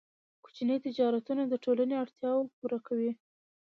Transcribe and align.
کوچني 0.43 0.77
تجارتونه 0.87 1.43
د 1.47 1.53
ټولنې 1.63 1.95
اړتیاوې 2.03 2.51
پوره 2.57 2.79
کوي. 2.87 3.11